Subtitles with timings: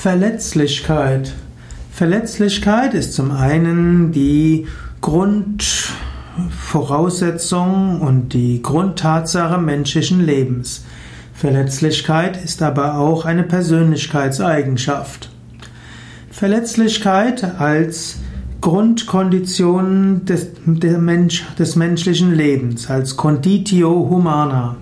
[0.00, 1.34] Verletzlichkeit.
[1.90, 4.68] Verletzlichkeit ist zum einen die
[5.00, 10.84] Grundvoraussetzung und die Grundtatsache menschlichen Lebens.
[11.34, 15.30] Verletzlichkeit ist aber auch eine Persönlichkeitseigenschaft.
[16.30, 18.20] Verletzlichkeit als
[18.60, 24.76] Grundkondition des, Mensch, des menschlichen Lebens, als Conditio humana.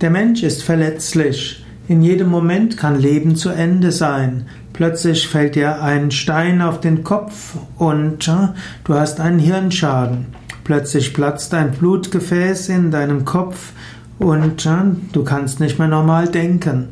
[0.00, 1.64] Der Mensch ist verletzlich.
[1.88, 4.44] In jedem Moment kann Leben zu Ende sein.
[4.74, 8.48] Plötzlich fällt dir ein Stein auf den Kopf und äh,
[8.84, 10.26] du hast einen Hirnschaden.
[10.64, 13.72] Plötzlich platzt ein Blutgefäß in deinem Kopf
[14.18, 16.88] und äh, du kannst nicht mehr normal denken.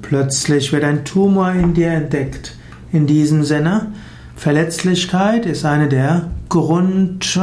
[0.00, 2.54] Plötzlich wird ein Tumor in dir entdeckt.
[2.92, 3.88] In diesem Sinne,
[4.36, 7.36] Verletzlichkeit ist eine der Grund,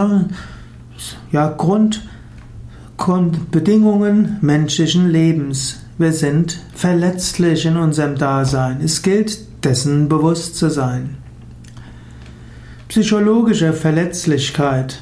[1.33, 1.55] ja,
[2.97, 5.81] Grundbedingungen menschlichen Lebens.
[5.99, 8.81] Wir sind verletzlich in unserem Dasein.
[8.83, 11.17] Es gilt, dessen bewusst zu sein.
[12.87, 15.01] Psychologische Verletzlichkeit.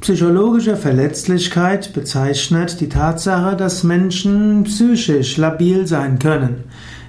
[0.00, 6.62] Psychologische Verletzlichkeit bezeichnet die Tatsache, dass Menschen psychisch labil sein können.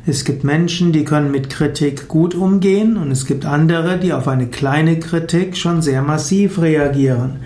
[0.07, 4.27] Es gibt Menschen, die können mit Kritik gut umgehen und es gibt andere, die auf
[4.27, 7.41] eine kleine Kritik schon sehr massiv reagieren.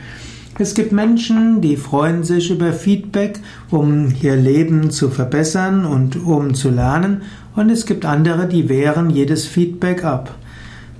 [0.60, 3.40] Es gibt Menschen, die freuen sich über Feedback,
[3.72, 7.24] um ihr Leben zu verbessern und um zu lernen,
[7.56, 10.36] und es gibt andere, die wehren jedes Feedback ab.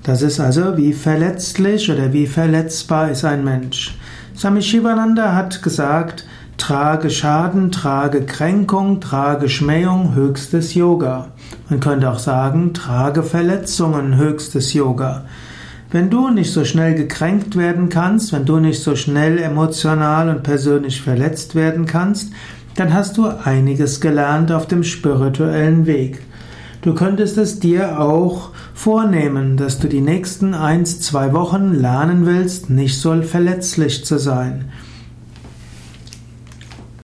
[0.04, 3.96] Das ist also, wie verletzlich oder wie verletzbar ist ein Mensch.
[4.36, 6.26] Swami Shivananda hat gesagt,
[6.58, 11.28] trage Schaden, trage Kränkung, trage Schmähung, höchstes Yoga.
[11.70, 15.26] Man könnte auch sagen, trage Verletzungen, höchstes Yoga.
[15.94, 20.42] Wenn du nicht so schnell gekränkt werden kannst, wenn du nicht so schnell emotional und
[20.42, 22.32] persönlich verletzt werden kannst,
[22.76, 26.24] dann hast du einiges gelernt auf dem spirituellen Weg.
[26.82, 32.72] Du könntest es dir auch vornehmen, dass du die nächsten eins, zwei Wochen lernen willst,
[32.72, 34.72] nicht so verletzlich zu sein.